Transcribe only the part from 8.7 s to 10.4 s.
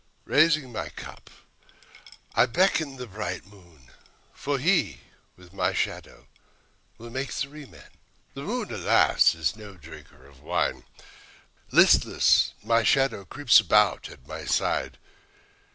alas, is no drinker